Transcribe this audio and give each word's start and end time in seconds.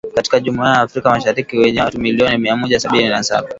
katika 0.15 0.39
Jumuiya 0.39 0.71
ya 0.73 0.81
Afrika 0.81 1.09
Mashariki 1.09 1.57
yenye 1.61 1.81
watu 1.81 1.99
milioni 1.99 2.37
mia 2.37 2.55
Mmoja 2.55 2.79
sabini 2.79 3.09
na 3.09 3.23
saba 3.23 3.49